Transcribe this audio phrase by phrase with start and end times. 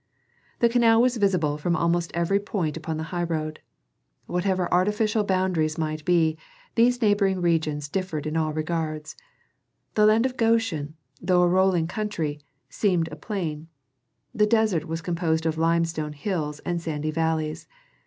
[0.61, 3.59] The canal was visible from almost every point upon the highroad.
[4.25, 6.39] Whatever artificial boundaries might be,
[6.73, 9.15] these neighboring regions differed in all regards.
[9.93, 13.67] The land of Goshen, though a rolling country, seemed a plain;
[14.33, 17.67] the desert was composed of limestone hills and sandy valleys.